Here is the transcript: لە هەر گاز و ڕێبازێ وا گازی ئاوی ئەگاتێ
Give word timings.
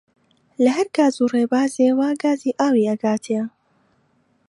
لە 0.63 0.71
هەر 0.77 0.87
گاز 0.97 1.15
و 1.23 1.31
ڕێبازێ 1.33 1.87
وا 1.99 2.09
گازی 2.23 2.57
ئاوی 2.59 2.89
ئەگاتێ 2.89 3.39